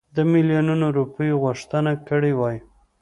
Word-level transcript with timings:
د 0.15 0.17
میلیونونو 0.31 0.85
روپیو 0.97 1.41
غوښتنه 1.43 1.91
کړې 2.07 2.31
وای. 2.39 2.57